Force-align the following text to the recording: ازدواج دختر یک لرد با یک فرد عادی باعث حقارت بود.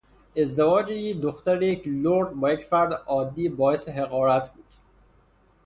ازدواج 0.37 0.93
دختر 1.21 1.61
یک 1.63 1.83
لرد 1.87 2.33
با 2.39 2.51
یک 2.51 2.65
فرد 2.65 2.93
عادی 2.93 3.49
باعث 3.49 3.89
حقارت 3.89 4.53
بود. 4.53 4.75